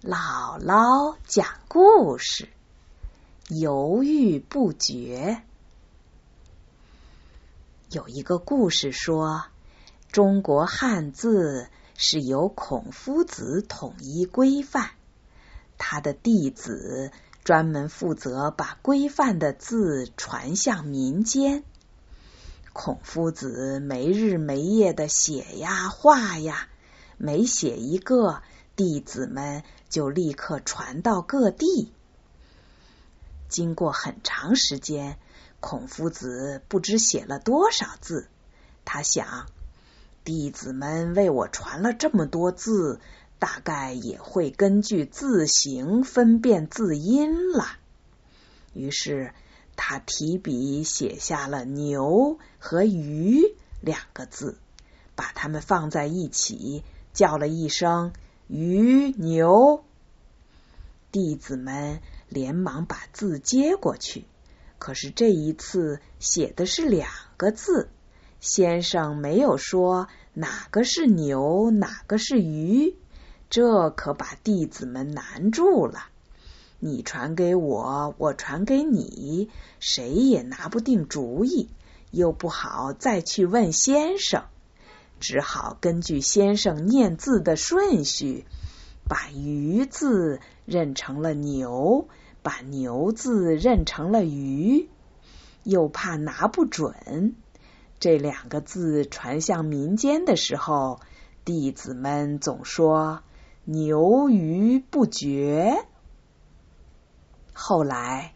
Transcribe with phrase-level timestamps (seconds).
[0.00, 2.48] 姥姥讲故事，
[3.48, 5.42] 犹豫不决。
[7.90, 9.46] 有一个故事说，
[10.12, 11.66] 中国汉字
[11.96, 14.90] 是由孔夫子统一规范，
[15.78, 17.10] 他的弟子
[17.42, 21.64] 专门负责把规范的字传向民间。
[22.72, 26.68] 孔夫子没日没夜的写呀画呀，
[27.16, 28.42] 每写一个。
[28.78, 31.92] 弟子们就立刻传到各地。
[33.48, 35.18] 经过很长时间，
[35.58, 38.28] 孔夫子不知写了多少字。
[38.84, 39.48] 他想，
[40.22, 43.00] 弟子们为我传了这么多字，
[43.40, 47.66] 大概也会根据字形分辨字音了。
[48.74, 49.34] 于是，
[49.74, 53.42] 他提笔写下了“牛”和“鱼”
[53.82, 54.56] 两个字，
[55.16, 58.12] 把它们放在一起，叫了一声。
[58.48, 59.84] 鱼牛，
[61.12, 64.24] 弟子们连忙把字接过去。
[64.78, 67.90] 可是这一次写的是两个字，
[68.40, 72.96] 先生没有说哪个是牛，哪个是鱼，
[73.50, 76.06] 这可把弟子们难住了。
[76.78, 81.68] 你传给我，我传给你，谁也拿不定主意，
[82.12, 84.44] 又不好再去问先生。
[85.18, 88.46] 只好根据先生念字的顺序，
[89.08, 92.08] 把“鱼”字认成了“牛”，
[92.42, 94.88] 把“牛”字认成了“鱼”。
[95.64, 97.34] 又怕拿不准，
[98.00, 101.00] 这两个字传向民间的时候，
[101.44, 103.22] 弟子们总说
[103.66, 105.84] “牛鱼不绝”。
[107.52, 108.34] 后来，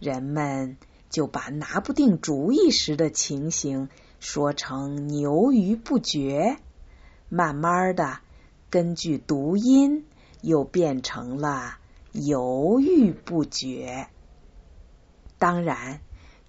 [0.00, 0.76] 人们
[1.08, 3.88] 就把拿不定主意时的情形。
[4.28, 6.58] 说成牛鱼不绝，
[7.28, 8.18] 慢慢的，
[8.70, 10.04] 根据读音
[10.40, 11.78] 又变成了
[12.10, 14.08] 犹豫不决。
[15.38, 16.00] 当然，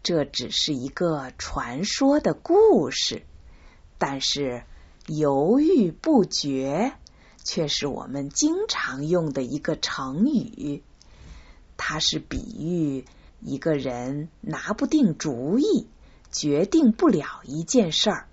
[0.02, 3.22] 这只是一个传说的故事，
[4.00, 4.64] 但是
[5.06, 6.94] 犹豫不决
[7.44, 10.82] 却是我们经常用的一个成语。
[11.78, 13.06] 它是比喻
[13.40, 15.88] 一个人拿不定主意。
[16.32, 18.28] 决定不了一件事儿，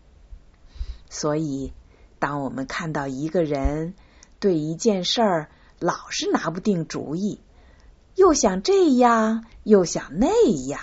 [1.08, 1.72] 所以
[2.18, 3.94] 当我们看到一个人
[4.40, 7.40] 对一件事儿老是拿不定主意，
[8.14, 10.28] 又想这样又想那
[10.66, 10.80] 样，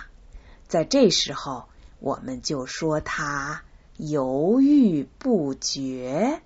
[0.67, 1.65] 在这时候
[1.99, 3.63] 我们就说他
[3.97, 6.41] 犹豫不决。